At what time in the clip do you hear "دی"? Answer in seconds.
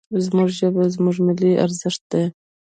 2.11-2.23